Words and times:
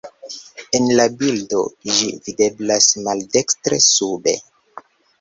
En 0.79 0.87
la 0.99 1.05
bildo 1.19 1.61
ĝi 1.91 1.99
videblas 2.31 2.91
maldekstre 3.07 3.83
sube. 3.93 4.39